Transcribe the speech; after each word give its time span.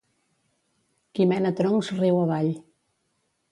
Qui 1.19 1.27
mena 1.33 1.53
troncs 1.61 1.93
riu 2.01 2.19
avall. 2.25 2.53